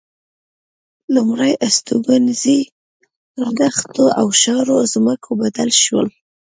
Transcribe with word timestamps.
لومړ 1.13 1.39
هستوګنځي 1.65 2.59
پر 3.33 3.45
دښتو 3.59 4.05
او 4.19 4.27
شاړو 4.41 4.77
ځمکو 4.93 5.29
بدل 5.41 5.69
شول. 5.83 6.07